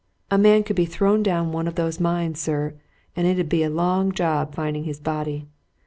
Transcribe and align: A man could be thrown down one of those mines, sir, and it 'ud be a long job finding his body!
A 0.31 0.37
man 0.39 0.63
could 0.63 0.75
be 0.75 0.87
thrown 0.87 1.21
down 1.21 1.51
one 1.51 1.67
of 1.67 1.75
those 1.75 1.99
mines, 1.99 2.39
sir, 2.39 2.73
and 3.15 3.27
it 3.27 3.37
'ud 3.37 3.49
be 3.49 3.61
a 3.61 3.69
long 3.69 4.11
job 4.11 4.55
finding 4.55 4.85
his 4.85 4.99
body! 4.99 5.45